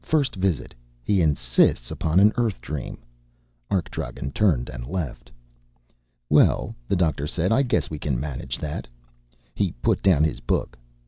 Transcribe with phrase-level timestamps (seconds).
[0.03, 0.73] First visit.
[1.03, 2.97] He insists upon an Earth dream."
[3.69, 5.31] Arkdragen turned and left.
[6.27, 8.87] "Well," the doctor said, "I guess we can manage that."
[9.53, 10.75] He put down his book.